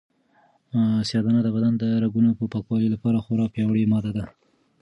[1.07, 4.23] سیاه دانه د بدن د رګونو د پاکوالي لپاره خورا پیاوړې ماده ده.